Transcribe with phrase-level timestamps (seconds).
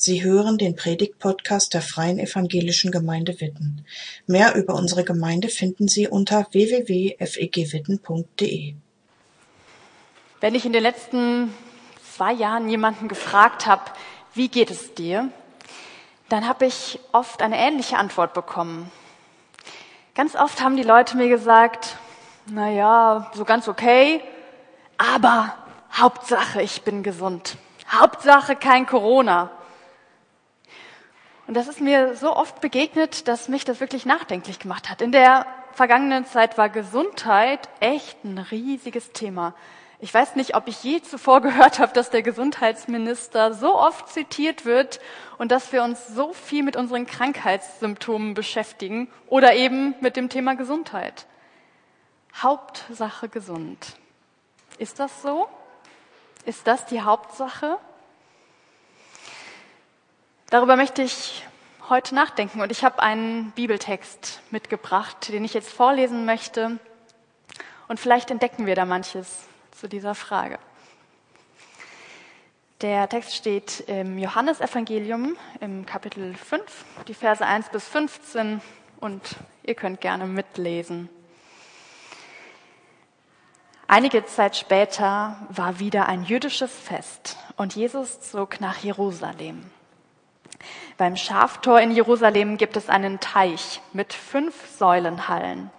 [0.00, 3.84] Sie hören den Predigt-Podcast der Freien Evangelischen Gemeinde Witten.
[4.28, 8.74] Mehr über unsere Gemeinde finden Sie unter www.fegwitten.de.
[10.40, 11.52] Wenn ich in den letzten
[12.14, 13.90] zwei Jahren jemanden gefragt habe,
[14.34, 15.32] wie geht es dir,
[16.28, 18.92] dann habe ich oft eine ähnliche Antwort bekommen.
[20.14, 21.96] Ganz oft haben die Leute mir gesagt,
[22.46, 24.20] na ja, so ganz okay,
[24.96, 25.56] aber
[25.92, 27.56] Hauptsache, ich bin gesund.
[27.90, 29.50] Hauptsache kein Corona.
[31.48, 35.00] Und das ist mir so oft begegnet, dass mich das wirklich nachdenklich gemacht hat.
[35.00, 39.54] In der vergangenen Zeit war Gesundheit echt ein riesiges Thema.
[39.98, 44.66] Ich weiß nicht, ob ich je zuvor gehört habe, dass der Gesundheitsminister so oft zitiert
[44.66, 45.00] wird
[45.38, 50.54] und dass wir uns so viel mit unseren Krankheitssymptomen beschäftigen oder eben mit dem Thema
[50.54, 51.24] Gesundheit.
[52.36, 53.96] Hauptsache gesund.
[54.76, 55.48] Ist das so?
[56.44, 57.78] Ist das die Hauptsache?
[60.50, 61.44] Darüber möchte ich
[61.90, 66.78] heute nachdenken und ich habe einen Bibeltext mitgebracht, den ich jetzt vorlesen möchte
[67.86, 70.58] und vielleicht entdecken wir da manches zu dieser Frage.
[72.80, 76.62] Der Text steht im Johannesevangelium im Kapitel 5,
[77.08, 78.62] die Verse 1 bis 15
[79.00, 81.10] und ihr könnt gerne mitlesen.
[83.86, 89.70] Einige Zeit später war wieder ein jüdisches Fest und Jesus zog nach Jerusalem.
[90.96, 95.70] Beim Schaftor in Jerusalem gibt es einen Teich mit fünf Säulenhallen.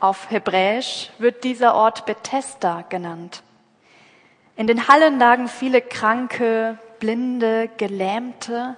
[0.00, 3.42] Auf Hebräisch wird dieser Ort Bethesda genannt.
[4.56, 8.76] In den Hallen lagen viele Kranke, Blinde, Gelähmte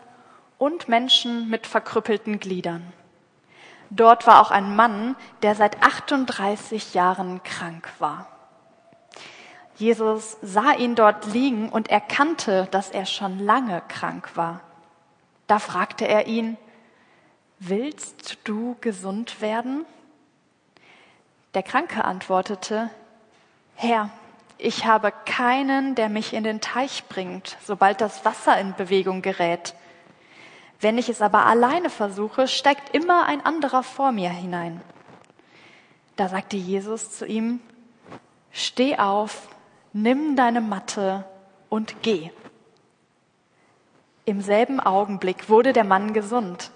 [0.58, 2.92] und Menschen mit verkrüppelten Gliedern.
[3.90, 8.28] Dort war auch ein Mann, der seit 38 Jahren krank war.
[9.76, 14.60] Jesus sah ihn dort liegen und erkannte, dass er schon lange krank war.
[15.46, 16.56] Da fragte er ihn,
[17.58, 19.84] willst du gesund werden?
[21.54, 22.90] Der Kranke antwortete,
[23.76, 24.10] Herr,
[24.58, 29.74] ich habe keinen, der mich in den Teich bringt, sobald das Wasser in Bewegung gerät.
[30.80, 34.80] Wenn ich es aber alleine versuche, steigt immer ein anderer vor mir hinein.
[36.16, 37.60] Da sagte Jesus zu ihm,
[38.52, 39.48] Steh auf,
[39.92, 41.24] nimm deine Matte
[41.68, 42.30] und geh.
[44.26, 46.70] Im selben Augenblick wurde der Mann gesund.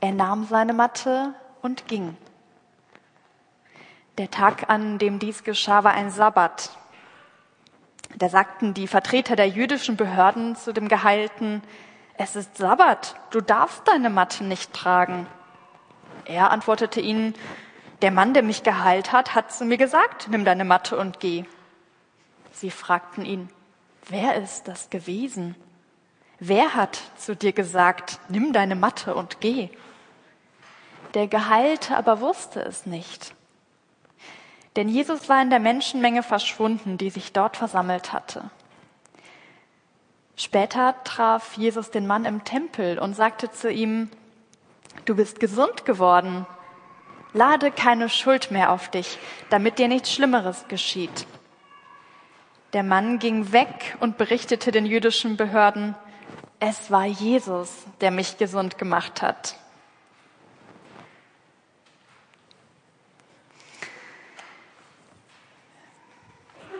[0.00, 2.16] Er nahm seine Matte und ging.
[4.18, 6.76] Der Tag, an dem dies geschah, war ein Sabbat.
[8.16, 11.62] Da sagten die Vertreter der jüdischen Behörden zu dem Geheilten,
[12.18, 15.28] es ist Sabbat, du darfst deine Matte nicht tragen.
[16.24, 17.34] Er antwortete ihnen,
[18.02, 21.44] der Mann, der mich geheilt hat, hat zu mir gesagt, nimm deine Matte und geh.
[22.50, 23.50] Sie fragten ihn,
[24.08, 25.54] wer ist das gewesen?
[26.44, 29.68] Wer hat zu dir gesagt, nimm deine Matte und geh?
[31.14, 33.32] Der Geheilte aber wusste es nicht.
[34.74, 38.50] Denn Jesus war in der Menschenmenge verschwunden, die sich dort versammelt hatte.
[40.34, 44.10] Später traf Jesus den Mann im Tempel und sagte zu ihm,
[45.04, 46.44] du bist gesund geworden.
[47.34, 49.16] Lade keine Schuld mehr auf dich,
[49.48, 51.24] damit dir nichts Schlimmeres geschieht.
[52.72, 55.94] Der Mann ging weg und berichtete den jüdischen Behörden,
[56.64, 59.56] es war Jesus, der mich gesund gemacht hat.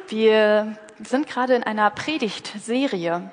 [0.07, 3.29] Wir sind gerade in einer Predigtserie.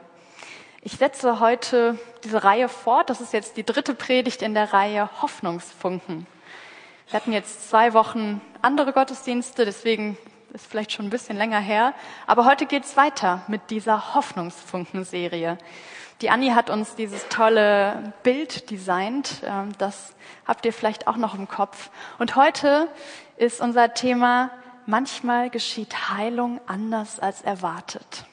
[0.81, 3.11] Ich setze heute diese Reihe fort.
[3.11, 6.25] Das ist jetzt die dritte Predigt in der Reihe Hoffnungsfunken.
[7.09, 10.17] Wir hatten jetzt zwei Wochen andere Gottesdienste, deswegen
[10.53, 11.93] ist vielleicht schon ein bisschen länger her.
[12.27, 15.57] Aber heute geht es weiter mit dieser Hoffnungsfunken-Serie.
[16.21, 19.41] Die Anni hat uns dieses tolle Bild designt.
[19.45, 20.13] Ähm, das
[20.45, 21.89] habt ihr vielleicht auch noch im Kopf.
[22.17, 22.89] Und heute
[23.37, 24.51] ist unser Thema,
[24.85, 28.25] manchmal geschieht Heilung anders als erwartet.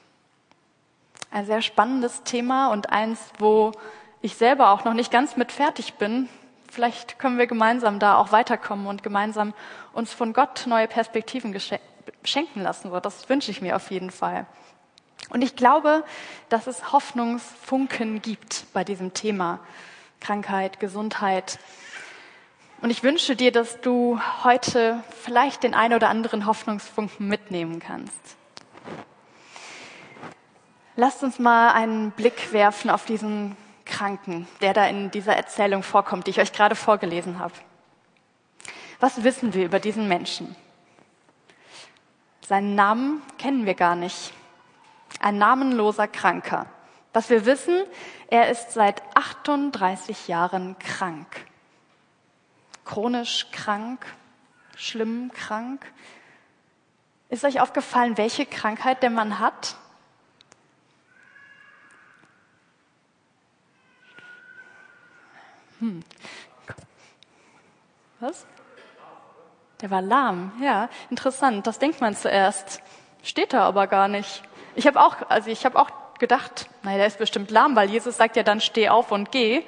[1.31, 3.72] Ein sehr spannendes Thema und eins, wo
[4.21, 6.29] ich selber auch noch nicht ganz mit fertig bin.
[6.70, 9.55] Vielleicht können wir gemeinsam da auch weiterkommen und gemeinsam
[9.93, 11.52] uns von Gott neue Perspektiven
[12.25, 12.91] schenken lassen.
[13.03, 14.47] Das wünsche ich mir auf jeden Fall.
[15.31, 16.05] Und ich glaube,
[16.49, 19.61] dass es Hoffnungsfunken gibt bei diesem Thema
[20.20, 21.58] Krankheit, Gesundheit.
[22.81, 28.37] Und ich wünsche dir, dass du heute vielleicht den ein oder anderen Hoffnungsfunken mitnehmen kannst.
[30.94, 36.26] Lasst uns mal einen Blick werfen auf diesen Kranken, der da in dieser Erzählung vorkommt,
[36.26, 37.55] die ich euch gerade vorgelesen habe.
[39.00, 40.56] Was wissen wir über diesen Menschen?
[42.46, 44.32] Seinen Namen kennen wir gar nicht.
[45.19, 46.66] Ein namenloser Kranker.
[47.12, 47.84] Was wir wissen,
[48.28, 51.26] er ist seit 38 Jahren krank.
[52.84, 54.06] Chronisch krank,
[54.76, 55.84] schlimm krank.
[57.31, 59.75] Ist euch aufgefallen, welche Krankheit der Mann hat?
[65.81, 66.04] Hm.
[68.20, 68.46] Was?
[69.82, 71.67] Der war lahm, ja, interessant.
[71.67, 72.81] Das denkt man zuerst.
[73.23, 74.43] Steht da aber gar nicht.
[74.75, 78.17] Ich habe auch, also ich habe auch gedacht, naja, der ist bestimmt lahm, weil Jesus
[78.17, 79.62] sagt ja dann, steh auf und geh.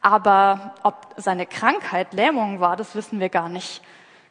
[0.00, 3.82] Aber ob seine Krankheit Lähmung war, das wissen wir gar nicht.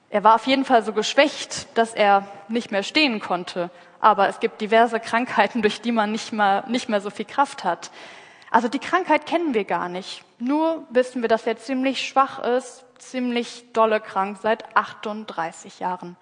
[0.10, 3.70] Er war auf jeden Fall so geschwächt, dass er nicht mehr stehen konnte.
[4.02, 7.64] Aber es gibt diverse Krankheiten, durch die man nicht mehr, nicht mehr so viel Kraft
[7.64, 7.92] hat.
[8.52, 10.24] Also die Krankheit kennen wir gar nicht.
[10.38, 16.18] Nur wissen wir, dass er ziemlich schwach ist, ziemlich dolle krank seit 38 Jahren.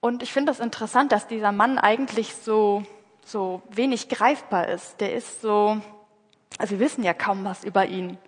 [0.00, 2.84] Und ich finde das interessant, dass dieser Mann eigentlich so
[3.28, 5.00] so wenig greifbar ist.
[5.00, 5.80] Der ist so,
[6.58, 8.18] also wir wissen ja kaum was über ihn.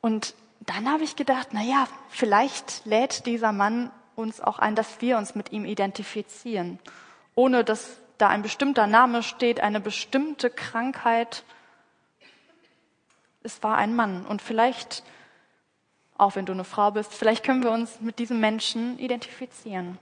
[0.00, 5.00] Und dann habe ich gedacht, na ja, vielleicht lädt dieser Mann uns auch ein, dass
[5.00, 6.78] wir uns mit ihm identifizieren,
[7.34, 11.44] ohne dass da ein bestimmter Name steht, eine bestimmte Krankheit.
[13.42, 15.02] Es war ein Mann und vielleicht,
[16.16, 19.98] auch wenn du eine Frau bist, vielleicht können wir uns mit diesem Menschen identifizieren.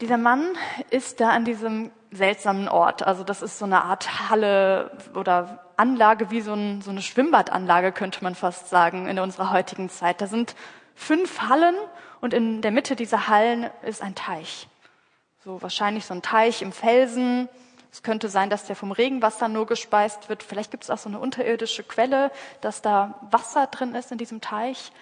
[0.00, 0.56] Dieser Mann
[0.88, 3.06] ist da an diesem seltsamen Ort.
[3.06, 7.92] Also das ist so eine Art Halle oder Anlage wie so, ein, so eine Schwimmbadanlage,
[7.92, 10.22] könnte man fast sagen, in unserer heutigen Zeit.
[10.22, 10.54] Da sind
[10.94, 11.74] fünf Hallen
[12.22, 14.69] und in der Mitte dieser Hallen ist ein Teich.
[15.42, 17.48] So wahrscheinlich so ein Teich im Felsen.
[17.90, 20.42] Es könnte sein, dass der vom Regenwasser nur gespeist wird.
[20.42, 24.42] Vielleicht gibt es auch so eine unterirdische Quelle, dass da Wasser drin ist in diesem
[24.42, 24.92] Teich.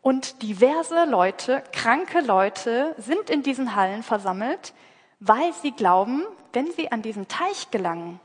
[0.00, 4.74] Und diverse Leute, kranke Leute sind in diesen Hallen versammelt,
[5.20, 8.18] weil sie glauben, wenn sie an diesen Teich gelangen,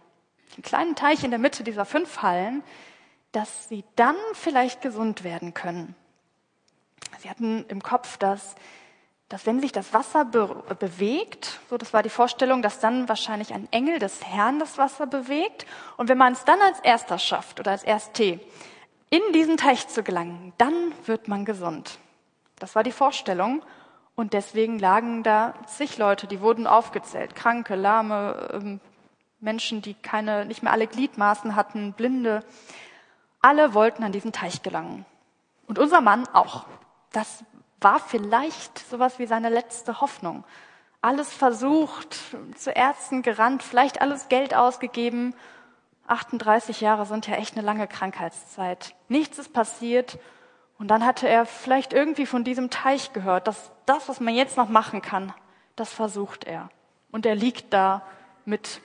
[0.57, 2.63] den kleinen Teich in der Mitte dieser fünf Hallen,
[3.31, 5.93] dass sie dann vielleicht gesund werden können.
[7.19, 8.55] Sie hatten im Kopf, dass,
[9.29, 13.53] dass wenn sich das Wasser be bewegt, so das war die Vorstellung, dass dann wahrscheinlich
[13.53, 15.65] ein Engel des Herrn das Wasser bewegt.
[15.97, 18.39] Und wenn man es dann als erster schafft oder als Erst-T,
[19.09, 21.99] in diesen Teich zu gelangen, dann wird man gesund.
[22.59, 23.63] Das war die Vorstellung.
[24.15, 27.35] Und deswegen lagen da zig Leute, die wurden aufgezählt.
[27.35, 28.79] Kranke, lahme, ähm,
[29.39, 32.43] Menschen, die keine, nicht mehr alle Gliedmaßen hatten, Blinde.
[33.41, 35.05] Alle wollten an diesen Teich gelangen.
[35.67, 36.65] Und unser Mann auch.
[37.11, 37.43] Das
[37.81, 40.43] war vielleicht sowas wie seine letzte Hoffnung.
[41.01, 42.17] Alles versucht,
[42.55, 45.35] zu Ärzten gerannt, vielleicht alles Geld ausgegeben
[46.07, 48.95] 38 Jahre sind ja echt eine lange Krankheitszeit.
[49.09, 50.17] Nichts ist passiert.
[50.79, 54.57] Und dann hatte er vielleicht irgendwie von diesem Teich gehört, dass das, was man jetzt
[54.57, 55.33] noch machen kann,
[55.75, 56.69] das versucht er.
[57.11, 58.03] Und er liegt da
[58.45, 58.81] mit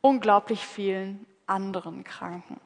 [0.00, 2.60] unglaublich vielen anderen Kranken.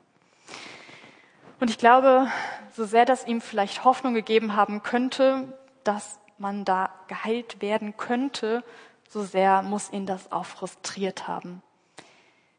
[1.58, 2.28] Und ich glaube,
[2.72, 8.62] so sehr das ihm vielleicht Hoffnung gegeben haben könnte, dass man da geheilt werden könnte,
[9.08, 11.62] so sehr muss ihn das auch frustriert haben.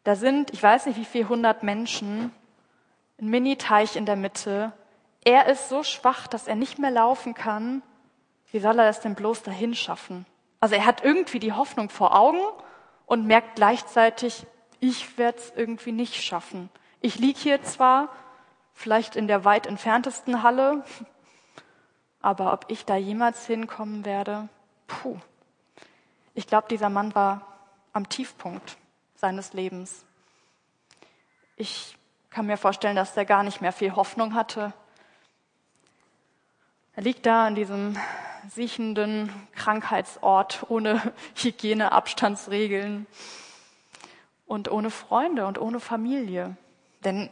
[0.04, 2.32] Da sind, ich weiß nicht wie viel hundert Menschen,
[3.20, 4.72] ein Mini-Teich in der Mitte.
[5.24, 7.82] Er ist so schwach, dass er nicht mehr laufen kann.
[8.52, 10.26] Wie soll er das denn bloß dahin schaffen?
[10.60, 12.42] Also er hat irgendwie die Hoffnung vor Augen
[13.06, 14.46] und merkt gleichzeitig,
[14.80, 16.70] ich werde es irgendwie nicht schaffen.
[17.02, 18.10] Ich lieg hier zwar,
[18.74, 20.84] vielleicht in der weit entferntesten Halle,
[22.22, 24.50] aber ob ich da jemals hinkommen werde,
[24.88, 25.18] puh.
[26.34, 27.42] Ich glaube, dieser Mann war
[27.94, 28.78] am Tiefpunkt
[29.16, 30.06] seines Lebens.
[31.56, 31.98] Ich
[32.30, 34.74] kann mir vorstellen, dass der gar nicht mehr viel Hoffnung hatte.
[36.96, 37.98] Er liegt da an diesem
[38.50, 41.02] siechenden Krankheitsort ohne
[41.36, 43.08] Hygieneabstandsregeln
[44.46, 46.56] und ohne Freunde und ohne Familie.
[47.04, 47.30] Denn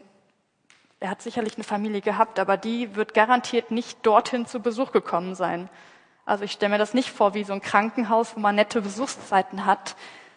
[1.06, 5.36] er hat sicherlich eine Familie gehabt, aber die wird garantiert nicht dorthin zu Besuch gekommen
[5.36, 5.70] sein.
[6.26, 9.66] Also ich stelle mir das nicht vor wie so ein Krankenhaus, wo man nette Besuchszeiten
[9.66, 9.96] hat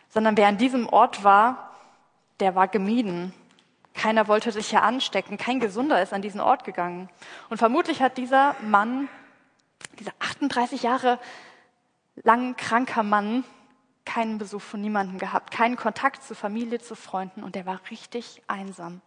[0.08, 1.70] sondern wer an diesem Ort war,
[2.40, 3.32] der war gemieden.
[3.94, 7.08] Keiner wollte sich ja anstecken, kein Gesunder ist an diesen Ort gegangen.
[7.50, 9.08] Und vermutlich hat dieser Mann,
[9.98, 11.18] dieser 38 Jahre
[12.22, 13.44] lang kranker Mann,
[14.04, 18.42] keinen Besuch von niemandem gehabt, keinen Kontakt zu Familie, zu Freunden und er war richtig
[18.46, 19.02] einsam.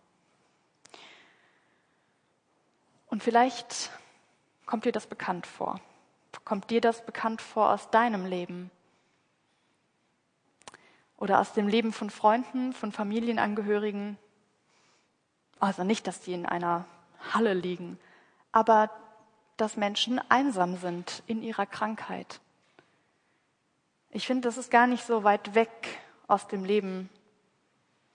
[3.11, 3.91] Und vielleicht
[4.65, 5.79] kommt dir das bekannt vor.
[6.43, 8.71] Kommt dir das bekannt vor aus deinem Leben?
[11.21, 14.17] oder aus dem Leben von Freunden, von Familienangehörigen.
[15.59, 16.85] Also nicht, dass die in einer
[17.31, 17.99] Halle liegen,
[18.51, 18.89] aber
[19.55, 22.41] dass Menschen einsam sind in ihrer Krankheit.
[24.09, 25.69] Ich finde, das ist gar nicht so weit weg
[26.27, 27.07] aus dem Leben,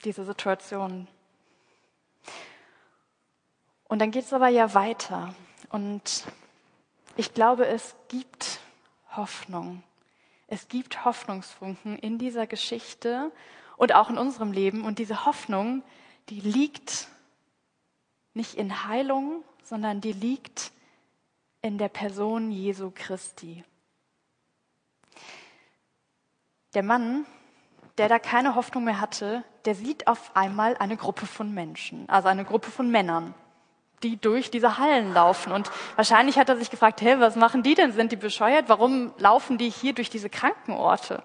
[0.05, 1.07] diese Situation.
[3.89, 5.35] Und dann geht es aber ja weiter.
[5.71, 6.25] Und
[7.17, 8.61] ich glaube, es gibt
[9.17, 9.83] Hoffnung.
[10.49, 13.33] Es gibt Hoffnungsfunken in dieser Geschichte
[13.77, 14.85] und auch in unserem Leben.
[14.85, 15.83] Und diese Hoffnung,
[16.29, 17.09] die liegt
[18.35, 20.73] nicht in Heilung, sondern die liegt
[21.63, 23.65] in der Person Jesu Christi.
[26.75, 27.27] Der Mann,
[27.99, 32.29] der da keine Hoffnung mehr hatte, der sieht auf einmal eine Gruppe von Menschen, also
[32.29, 33.35] eine Gruppe von Männern,
[34.03, 35.53] die durch diese Hallen laufen.
[35.53, 37.93] Und wahrscheinlich hat er sich gefragt, hey, was machen die denn?
[37.93, 38.69] Sind die bescheuert?
[38.69, 41.23] Warum laufen die hier durch diese Krankenorte?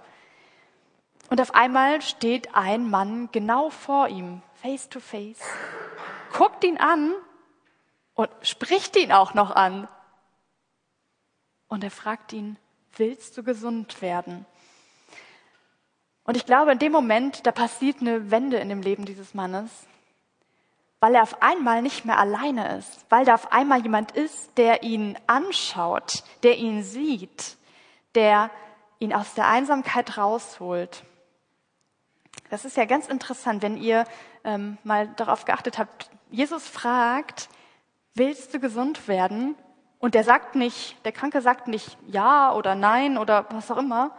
[1.30, 5.40] Und auf einmal steht ein Mann genau vor ihm, face to face,
[6.34, 7.14] guckt ihn an
[8.16, 9.88] und spricht ihn auch noch an.
[11.70, 12.58] Und er fragt ihn,
[12.98, 14.46] willst du gesund werden?
[16.26, 19.70] Und ich glaube, in dem Moment, da passiert eine Wende in dem Leben dieses Mannes,
[21.02, 24.84] weil er auf einmal nicht mehr alleine ist, weil da auf einmal jemand ist, der
[24.84, 27.58] ihn anschaut, der ihn sieht,
[28.14, 28.52] der
[29.00, 31.04] ihn aus der Einsamkeit rausholt.
[32.52, 34.06] Das ist ja ganz interessant, wenn ihr
[34.44, 36.12] ähm, mal darauf geachtet habt.
[36.30, 37.50] Jesus fragt,
[38.14, 39.56] willst du gesund werden?
[39.98, 44.12] Und der sagt nicht, der Kranke sagt nicht ja oder nein oder was auch immer,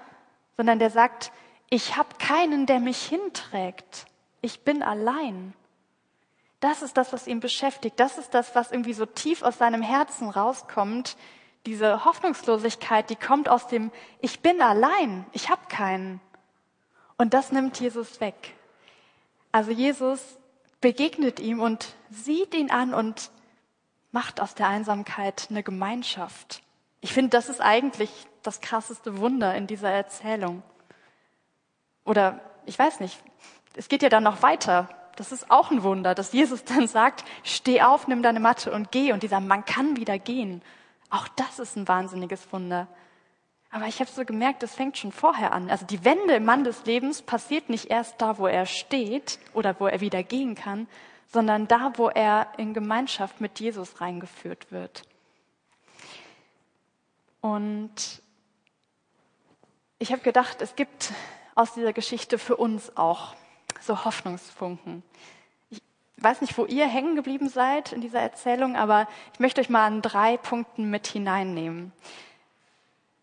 [0.57, 1.31] sondern der sagt,
[1.71, 4.07] ich habe keinen, der mich hinträgt.
[4.41, 5.55] Ich bin allein.
[6.63, 7.99] Das ist das, was ihn beschäftigt.
[7.99, 11.17] Das ist das, was irgendwie so tief aus seinem Herzen rauskommt.
[11.67, 13.91] Diese Hoffnungslosigkeit, die kommt aus dem
[14.21, 15.27] Ich bin allein.
[15.33, 16.21] Ich habe keinen.
[17.19, 18.55] Und das nimmt Jesus weg.
[19.51, 20.39] Also Jesus
[20.81, 23.33] begegnet ihm und sieht ihn an und
[24.13, 26.63] macht aus der Einsamkeit eine Gemeinschaft.
[27.01, 30.63] Ich finde, das ist eigentlich das krasseste Wunder in dieser Erzählung.
[32.05, 33.21] Oder ich weiß nicht,
[33.75, 34.89] es geht ja dann noch weiter.
[35.17, 38.91] Das ist auch ein Wunder, dass Jesus dann sagt, steh auf, nimm deine Matte und
[38.91, 39.13] geh.
[39.13, 40.63] Und dieser Mann kann wieder gehen.
[41.11, 42.89] Auch das ist ein wahnsinniges Wunder.
[43.71, 45.71] Aber ich habe so gemerkt, das fängt schon vorher an.
[45.71, 49.75] Also die Wende im Mann des Lebens passiert nicht erst da, wo er steht oder
[49.79, 50.87] wo er wieder gehen kann,
[51.27, 55.05] sondern da, wo er in Gemeinschaft mit Jesus reingeführt wird.
[57.41, 58.23] Und
[59.99, 61.13] ich habe gedacht, es gibt
[61.55, 63.35] aus dieser Geschichte für uns auch
[63.83, 65.03] so Hoffnungsfunken.
[65.71, 65.83] Ich
[66.19, 69.87] weiß nicht, wo ihr hängen geblieben seid in dieser Erzählung, aber ich möchte euch mal
[69.87, 71.93] an drei Punkten mit hineinnehmen.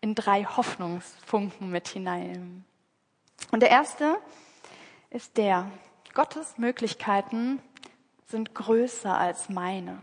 [0.00, 2.64] In drei Hoffnungsfunken mit hineinnehmen.
[3.50, 4.16] Und der erste
[5.10, 5.70] ist der,
[6.14, 7.60] Gottes Möglichkeiten
[8.26, 9.98] sind größer als meine.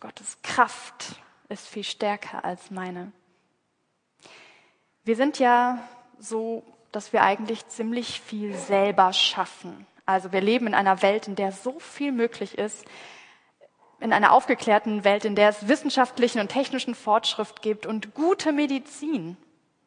[0.00, 1.16] Gottes Kraft
[1.48, 3.12] ist viel stärker als meine.
[5.04, 5.78] Wir sind ja
[6.18, 9.86] so dass wir eigentlich ziemlich viel selber schaffen.
[10.12, 12.84] Also wir leben in einer Welt, in der so viel möglich ist,
[13.98, 19.36] in einer aufgeklärten Welt, in der es wissenschaftlichen und technischen Fortschritt gibt und gute Medizin.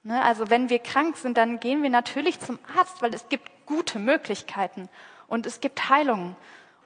[0.03, 3.49] Ne, also wenn wir krank sind, dann gehen wir natürlich zum Arzt, weil es gibt
[3.65, 4.89] gute Möglichkeiten
[5.27, 6.35] und es gibt Heilungen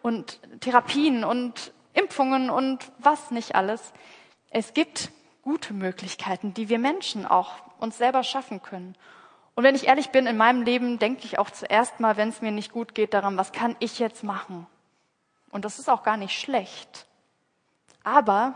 [0.01, 3.93] und Therapien und Impfungen und was nicht alles.
[4.49, 5.11] Es gibt
[5.43, 8.95] gute Möglichkeiten, die wir Menschen auch uns selber schaffen können.
[9.59, 12.41] Und wenn ich ehrlich bin, in meinem Leben denke ich auch zuerst mal, wenn es
[12.41, 14.65] mir nicht gut geht, daran, was kann ich jetzt machen?
[15.51, 17.07] Und das ist auch gar nicht schlecht.
[18.05, 18.55] Aber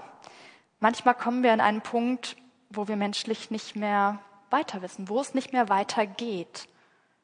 [0.79, 2.37] manchmal kommen wir an einen Punkt,
[2.69, 4.19] wo wir menschlich nicht mehr
[4.49, 6.69] weiter wissen, wo es nicht mehr weitergeht.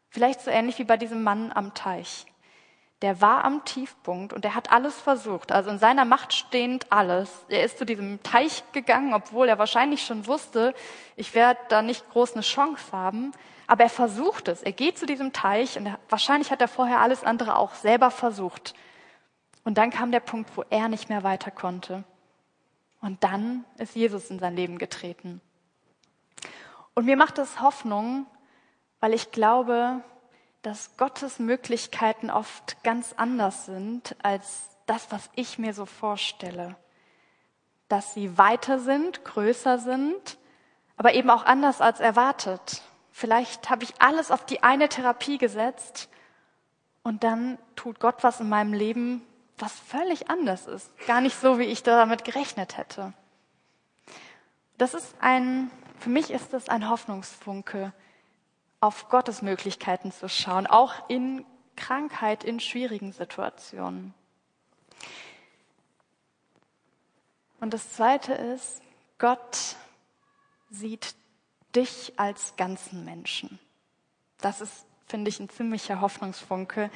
[0.10, 2.26] Vielleicht so ähnlich wie bei diesem Mann am Teich.
[3.02, 7.46] Der war am Tiefpunkt und er hat alles versucht, also in seiner Macht stehend alles.
[7.48, 10.76] Er ist zu diesem Teich gegangen, obwohl er wahrscheinlich schon wusste,
[11.16, 13.32] ich werde da nicht groß eine Chance haben.
[13.70, 14.64] Aber er versucht es.
[14.64, 18.74] Er geht zu diesem Teich und wahrscheinlich hat er vorher alles andere auch selber versucht.
[19.64, 22.04] Und dann kam der Punkt, wo er nicht mehr weiter konnte.
[23.00, 25.40] Und dann ist Jesus in sein Leben getreten.
[26.96, 28.26] Und mir macht es Hoffnung,
[29.02, 30.04] weil ich glaube,
[30.64, 36.76] dass Gottes Möglichkeiten oft ganz anders sind als das, was ich mir so vorstelle.
[37.88, 40.40] Dass sie weiter sind, größer sind,
[40.98, 42.82] aber eben auch anders als erwartet.
[43.20, 46.08] Vielleicht habe ich alles auf die eine Therapie gesetzt
[47.04, 49.22] und dann tut Gott was in meinem Leben,
[49.58, 50.90] was völlig anders ist.
[51.06, 53.12] Gar nicht so, wie ich damit gerechnet hätte.
[54.78, 57.92] Das ist ein, für mich ist das ein Hoffnungsfunke,
[58.80, 61.46] auf Gottes Möglichkeiten zu schauen, auch in
[61.76, 64.14] Krankheit, in schwierigen Situationen.
[67.60, 68.82] Und das Zweite ist,
[69.18, 69.76] Gott
[70.70, 71.16] sieht
[71.76, 73.60] dich als ganzen Menschen.
[74.42, 76.90] Das ist finde ich, ein ziemlicher Hoffnungsfunke,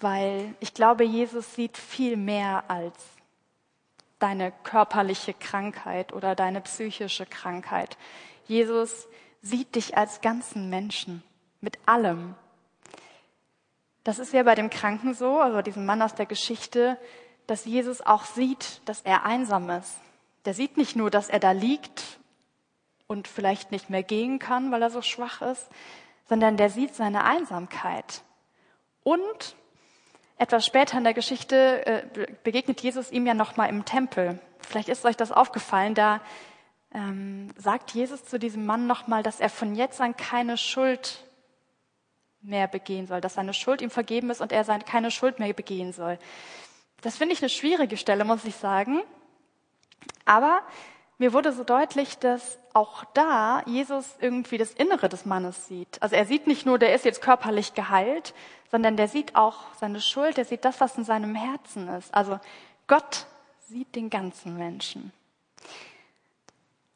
[0.00, 2.94] weil ich glaube, Jesus sieht viel mehr als
[4.18, 7.98] deine körperliche Krankheit oder deine psychische Krankheit.
[8.46, 9.08] Jesus
[9.42, 11.22] sieht dich als ganzen Menschen
[11.60, 12.34] mit allem.
[14.04, 16.98] Das ist ja bei dem Kranken so, also diesem Mann aus der Geschichte,
[17.46, 19.98] dass Jesus auch sieht, dass er einsam ist.
[20.44, 22.19] Der sieht nicht nur, dass er da liegt
[23.10, 25.68] und vielleicht nicht mehr gehen kann, weil er so schwach ist,
[26.28, 28.22] sondern der sieht seine Einsamkeit.
[29.02, 29.56] Und
[30.38, 34.38] etwas später in der Geschichte äh, begegnet Jesus ihm ja nochmal im Tempel.
[34.60, 36.20] Vielleicht ist euch das aufgefallen, da
[36.94, 41.24] ähm, sagt Jesus zu diesem Mann nochmal, dass er von jetzt an keine Schuld
[42.42, 45.52] mehr begehen soll, dass seine Schuld ihm vergeben ist und er seine, keine Schuld mehr
[45.52, 46.16] begehen soll.
[47.00, 49.02] Das finde ich eine schwierige Stelle, muss ich sagen.
[50.24, 50.62] Aber
[51.20, 56.00] mir wurde so deutlich, dass auch da Jesus irgendwie das Innere des Mannes sieht.
[56.00, 58.32] Also er sieht nicht nur, der ist jetzt körperlich geheilt,
[58.70, 62.14] sondern der sieht auch seine Schuld, der sieht das, was in seinem Herzen ist.
[62.14, 62.40] Also
[62.86, 63.26] Gott
[63.68, 65.12] sieht den ganzen Menschen.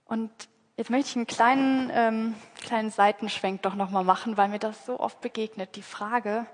[0.07, 0.31] Und
[0.79, 5.01] jetzt möchte ich einen kleinen, ähm, kleinen Seitenschwenk doch nochmal machen, weil mir das so
[5.01, 5.77] oft begegnet.
[5.77, 6.47] Die Frage,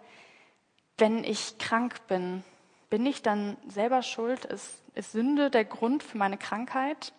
[0.99, 2.43] wenn ich krank bin,
[2.89, 4.45] bin ich dann selber schuld?
[4.45, 7.13] Ist, ist Sünde der Grund für meine Krankheit?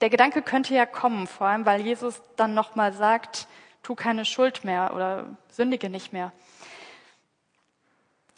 [0.00, 3.46] Der Gedanke könnte ja kommen, vor allem weil Jesus dann nochmal sagt,
[3.82, 6.32] tu keine Schuld mehr oder sündige nicht mehr.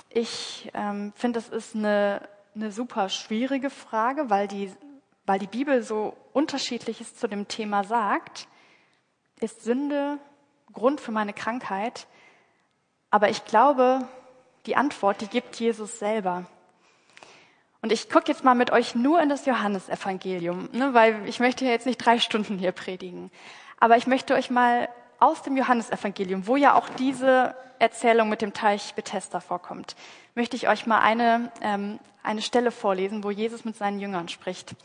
[0.08, 4.72] Ich ähm, finde, das ist eine, eine super schwierige Frage, weil die,
[5.24, 8.48] weil die Bibel so unterschiedliches zu dem Thema sagt.
[9.40, 10.18] Ist Sünde
[10.72, 12.06] Grund für meine Krankheit?
[13.10, 14.06] Aber ich glaube,
[14.66, 16.46] die Antwort, die gibt Jesus selber.
[17.82, 21.64] Und ich gucke jetzt mal mit euch nur in das Johannesevangelium, ne, weil ich möchte
[21.64, 23.30] jetzt nicht drei Stunden hier predigen.
[23.78, 28.52] Aber ich möchte euch mal aus dem Johannesevangelium, wo ja auch diese Erzählung mit dem
[28.52, 29.96] Teich Bethesda vorkommt,
[30.36, 34.76] möchte ich euch mal eine, ähm, eine Stelle vorlesen, wo Jesus mit seinen Jüngern spricht.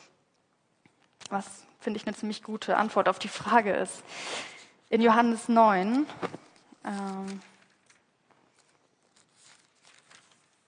[1.29, 1.45] Was
[1.79, 4.03] finde ich eine ziemlich gute Antwort auf die Frage ist.
[4.89, 6.05] In Johannes 9,
[6.83, 7.41] ähm,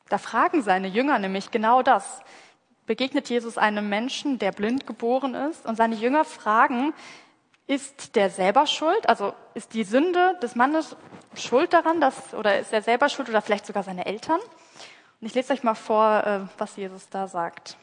[0.10, 2.22] Da fragen seine Jünger nämlich genau das.
[2.86, 6.93] Begegnet Jesus einem Menschen, der blind geboren ist, und seine Jünger fragen,
[7.67, 9.08] ist der selber schuld?
[9.08, 10.95] Also ist die Sünde des Mannes
[11.36, 14.39] schuld daran, dass, oder ist er selber schuld oder vielleicht sogar seine Eltern?
[15.22, 17.78] Und ich lese euch mal vor, äh, was Jesus da sagt.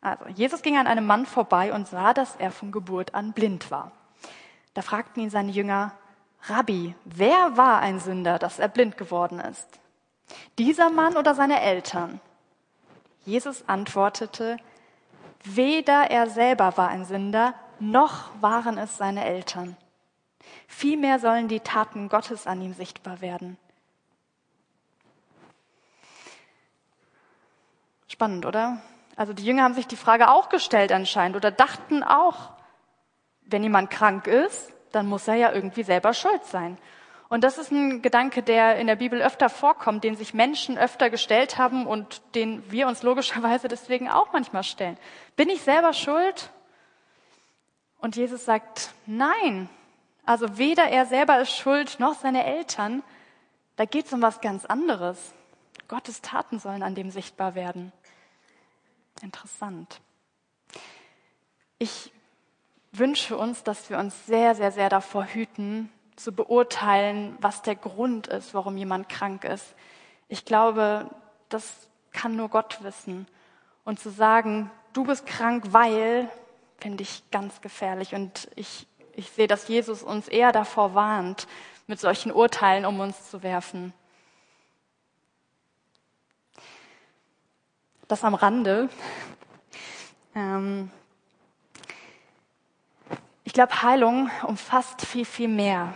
[0.00, 3.70] Also, Jesus ging an einem Mann vorbei und sah, dass er von Geburt an blind
[3.70, 3.92] war.
[4.74, 5.92] Da fragten ihn seine Jünger,
[6.44, 9.78] Rabbi, wer war ein Sünder, dass er blind geworden ist?
[10.58, 12.20] Dieser Mann oder seine Eltern?
[13.24, 14.56] Jesus antwortete,
[15.44, 19.76] weder er selber war ein Sünder, noch waren es seine Eltern.
[20.66, 23.56] Vielmehr sollen die Taten Gottes an ihm sichtbar werden.
[28.08, 28.80] Spannend, oder?
[29.16, 32.50] Also die Jünger haben sich die Frage auch gestellt anscheinend oder dachten auch,
[33.42, 36.78] wenn jemand krank ist, dann muss er ja irgendwie selber schuld sein.
[37.28, 41.10] Und das ist ein Gedanke, der in der Bibel öfter vorkommt, den sich Menschen öfter
[41.10, 44.96] gestellt haben und den wir uns logischerweise deswegen auch manchmal stellen.
[45.36, 46.50] Bin ich selber schuld?
[47.98, 49.68] Und Jesus sagt, nein.
[50.24, 53.02] Also weder er selber ist schuld, noch seine Eltern.
[53.76, 55.34] Da geht es um was ganz anderes.
[55.86, 57.92] Gottes Taten sollen an dem sichtbar werden.
[59.22, 60.00] Interessant.
[61.78, 62.12] Ich
[62.92, 68.26] wünsche uns, dass wir uns sehr, sehr, sehr davor hüten, zu beurteilen, was der Grund
[68.26, 69.74] ist, warum jemand krank ist.
[70.28, 71.08] Ich glaube,
[71.48, 73.26] das kann nur Gott wissen.
[73.84, 76.28] Und zu sagen, du bist krank, weil,
[76.78, 78.14] finde ich ganz gefährlich.
[78.14, 81.46] Und ich, ich sehe, dass Jesus uns eher davor warnt,
[81.86, 83.94] mit solchen Urteilen um uns zu werfen.
[88.08, 88.88] Das am Rande.
[90.34, 90.90] Ähm
[93.44, 95.94] ich glaube, Heilung umfasst viel, viel mehr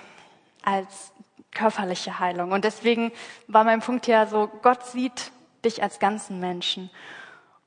[0.64, 1.12] als
[1.53, 2.53] körperliche Heilung.
[2.53, 3.12] Und deswegen
[3.46, 5.33] war mein Punkt ja so, Gott sieht
[5.64, 6.90] dich als ganzen Menschen.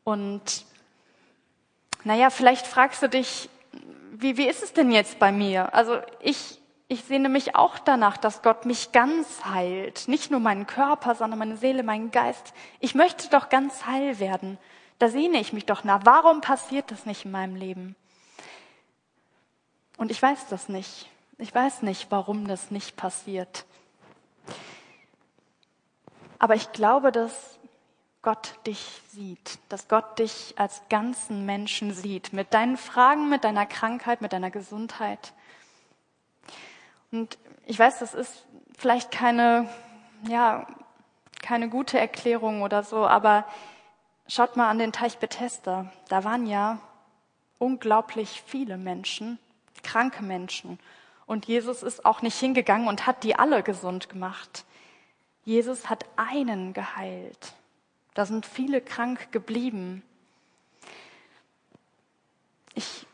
[0.03, 0.65] Und
[2.03, 3.49] naja, vielleicht fragst du dich,
[4.12, 5.73] wie, wie ist es denn jetzt bei mir?
[5.73, 10.08] Also ich, ich sehne mich auch danach, dass Gott mich ganz heilt.
[10.08, 12.53] Nicht nur meinen Körper, sondern meine Seele, meinen Geist.
[12.79, 14.58] Ich möchte doch ganz heil werden.
[14.99, 16.01] Da sehne ich mich doch nach.
[16.05, 17.95] Warum passiert das nicht in meinem Leben?
[19.97, 21.10] Und ich weiß das nicht.
[21.38, 23.65] Ich weiß nicht, warum das nicht passiert.
[26.39, 27.60] Aber ich glaube, dass
[28.21, 33.65] Gott dich sieht, dass Gott dich als ganzen Menschen sieht, mit deinen Fragen, mit deiner
[33.65, 35.34] Krankheit, mit deiner Gesundheit.
[37.12, 38.45] Und ich weiß, das ist
[38.78, 39.69] vielleicht keine,
[40.28, 40.65] ja,
[41.41, 43.45] keine gute Erklärung oder so, aber
[44.28, 45.91] schaut mal an den Teich Bethesda.
[46.08, 46.80] Da waren ja
[47.60, 49.38] unglaublich viele Menschen,
[49.84, 50.80] kranke Menschen.
[51.25, 54.65] Und Jesus ist auch nicht hingegangen und hat die alle gesund gemacht.
[55.43, 57.53] Jesus hat einen geheilt.
[58.13, 60.03] Da sind viele krank geblieben.
[62.73, 63.05] Ich,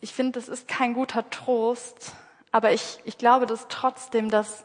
[0.00, 2.14] ich finde, das ist kein guter Trost,
[2.50, 4.64] aber ich, ich glaube das trotzdem, dass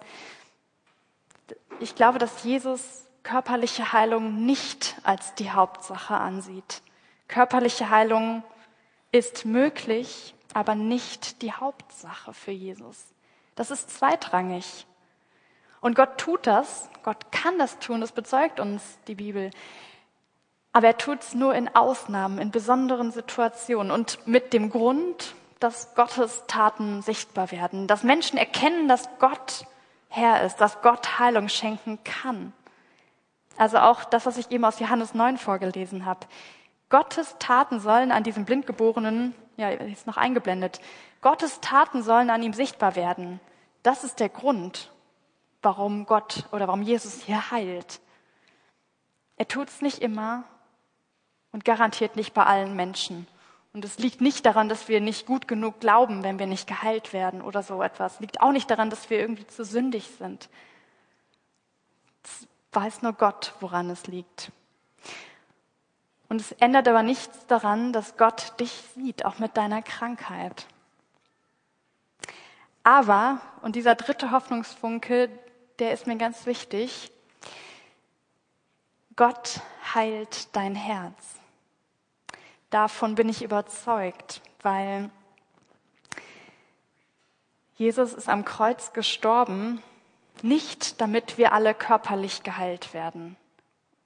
[1.79, 6.81] ich glaube, dass Jesus körperliche Heilung nicht als die Hauptsache ansieht.
[7.27, 8.43] Körperliche Heilung
[9.11, 13.13] ist möglich, aber nicht die Hauptsache für Jesus.
[13.53, 14.87] Das ist zweitrangig.
[15.81, 19.51] Und Gott tut das, Gott kann das tun, das bezeugt uns die Bibel.
[20.73, 25.93] Aber er tut es nur in Ausnahmen, in besonderen Situationen und mit dem Grund, dass
[25.93, 29.67] Gottes Taten sichtbar werden, dass Menschen erkennen, dass Gott
[30.09, 32.51] Herr ist, dass Gott Heilung schenken kann.
[33.57, 36.21] Also auch das, was ich eben aus Johannes 9 vorgelesen habe.
[36.89, 40.79] Gottes Taten sollen an diesem Blindgeborenen, ja, ist noch eingeblendet,
[41.21, 43.39] Gottes Taten sollen an ihm sichtbar werden.
[43.83, 44.91] Das ist der Grund,
[45.61, 47.99] warum Gott oder warum Jesus hier heilt.
[49.35, 50.43] Er tut es nicht immer
[51.51, 53.27] und garantiert nicht bei allen Menschen.
[53.73, 57.13] Und es liegt nicht daran, dass wir nicht gut genug glauben, wenn wir nicht geheilt
[57.13, 58.19] werden oder so etwas.
[58.19, 60.49] Liegt auch nicht daran, dass wir irgendwie zu sündig sind.
[62.23, 64.51] Es weiß nur Gott, woran es liegt.
[66.29, 70.67] Und es ändert aber nichts daran, dass Gott dich sieht, auch mit deiner Krankheit.
[72.83, 75.29] Aber, und dieser dritte Hoffnungsfunke,
[75.79, 77.11] der ist mir ganz wichtig,
[79.15, 79.61] Gott
[79.93, 81.39] heilt dein Herz.
[82.69, 85.09] Davon bin ich überzeugt, weil
[87.75, 89.81] Jesus ist am Kreuz gestorben,
[90.41, 93.37] nicht damit wir alle körperlich geheilt werden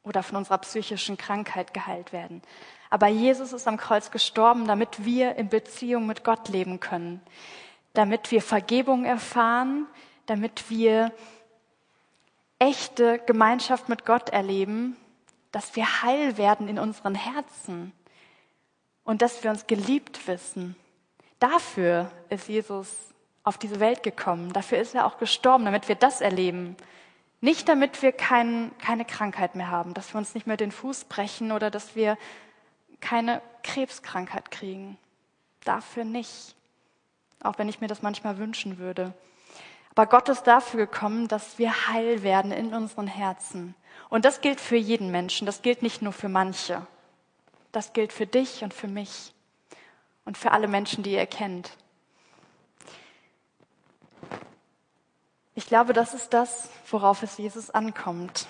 [0.04, 2.42] oder von unserer psychischen Krankheit geheilt werden.
[2.90, 7.22] Aber Jesus ist am Kreuz gestorben, damit wir in Beziehung mit Gott leben können,
[7.94, 9.88] damit wir Vergebung erfahren,
[10.26, 11.12] damit wir
[12.60, 14.98] echte Gemeinschaft mit Gott erleben,
[15.52, 17.92] dass wir heil werden in unseren Herzen
[19.04, 20.76] und dass wir uns geliebt wissen.
[21.40, 22.96] Dafür ist Jesus
[23.44, 24.54] auf diese Welt gekommen.
[24.54, 26.76] Dafür ist er auch gestorben, damit wir das erleben.
[27.42, 31.06] Nicht damit wir kein, keine Krankheit mehr haben, dass wir uns nicht mehr den Fuß
[31.06, 32.18] brechen oder dass wir
[33.00, 34.98] keine Krebskrankheit kriegen.
[35.64, 36.56] Dafür nicht.
[37.42, 39.14] Auch wenn ich mir das manchmal wünschen würde.
[39.90, 43.76] Aber Gott ist dafür gekommen, dass wir heil werden in unseren Herzen.
[44.10, 45.48] Und das gilt für jeden Menschen.
[45.48, 46.86] Das gilt nicht nur für manche.
[47.72, 49.34] Das gilt für dich und für mich
[50.26, 51.72] und für alle Menschen, die ihr kennt.
[55.62, 58.48] Ich glaube, das ist das, worauf es Jesus ankommt.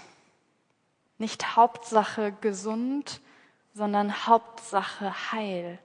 [1.18, 3.20] Nicht Hauptsache gesund,
[3.74, 5.78] sondern Hauptsache Heil.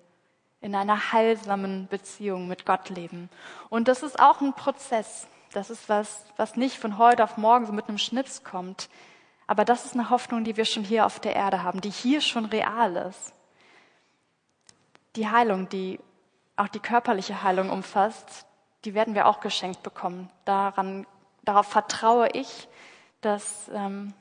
[0.60, 3.28] In einer heilsamen Beziehung mit Gott leben.
[3.70, 5.26] Und das ist auch ein Prozess.
[5.52, 8.88] Das ist was, was nicht von heute auf morgen so mit einem Schnips kommt.
[9.48, 12.20] Aber das ist eine Hoffnung, die wir schon hier auf der Erde haben, die hier
[12.20, 13.34] schon real ist.
[15.16, 15.98] Die Heilung, die
[16.54, 18.46] auch die körperliche Heilung umfasst,
[18.84, 20.30] die werden wir auch geschenkt bekommen.
[20.44, 21.04] Daran,
[21.46, 22.68] darauf vertraue ich,
[23.22, 24.12] dass ähm,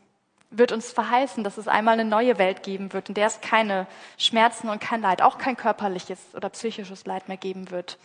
[0.51, 3.87] wird uns verheißen, dass es einmal eine neue Welt geben wird, in der es keine
[4.17, 7.97] Schmerzen und kein Leid, auch kein körperliches oder psychisches Leid mehr geben wird.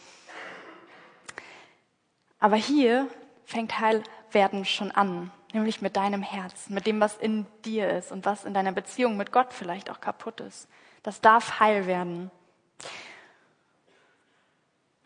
[2.41, 3.07] Aber hier
[3.45, 8.25] fängt Heilwerden schon an nämlich mit deinem Herzen, mit dem, was in dir ist und
[8.25, 10.69] was in deiner Beziehung mit Gott vielleicht auch kaputt ist.
[11.03, 12.31] Das darf heil werden.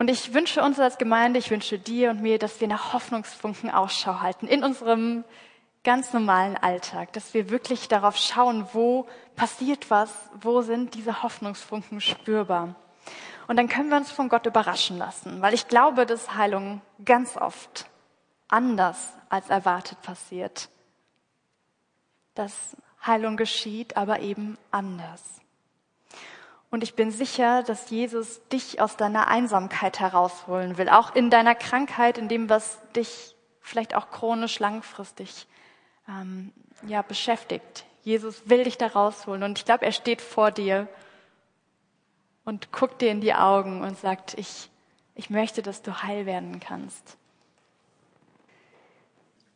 [0.05, 3.71] Und ich wünsche uns als Gemeinde, ich wünsche dir und mir, dass wir nach Hoffnungsfunken
[3.71, 5.23] Ausschau halten in unserem
[5.83, 12.01] ganz normalen Alltag, dass wir wirklich darauf schauen, wo passiert was, wo sind diese Hoffnungsfunken
[12.01, 12.75] spürbar.
[13.47, 17.35] Und dann können wir uns von Gott überraschen lassen, weil ich glaube, dass Heilung ganz
[17.35, 17.87] oft
[18.47, 20.69] anders als erwartet passiert.
[22.35, 25.41] Dass Heilung geschieht, aber eben anders.
[26.71, 31.55] Und ich bin sicher, dass Jesus dich aus deiner Einsamkeit herausholen will, auch in deiner
[31.55, 35.47] Krankheit, in dem, was dich vielleicht auch chronisch langfristig
[36.07, 36.51] ähm,
[36.87, 37.85] ja, beschäftigt.
[38.03, 40.87] Jesus will dich da rausholen und ich glaube, er steht vor dir
[42.43, 44.69] und guckt dir in die Augen und sagt, ich,
[45.15, 47.17] ich möchte, dass du heil werden kannst.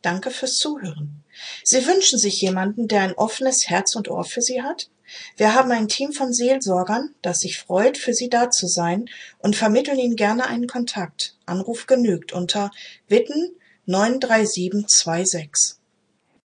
[0.02, 1.22] Danke fürs Zuhören.
[1.62, 4.88] Sie wünschen sich jemanden, der ein offenes Herz und Ohr für Sie hat?
[5.36, 9.56] Wir haben ein Team von Seelsorgern, das sich freut, für Sie da zu sein und
[9.56, 11.36] vermitteln Ihnen gerne einen Kontakt.
[11.46, 12.70] Anruf genügt unter
[13.08, 15.79] witten 93726.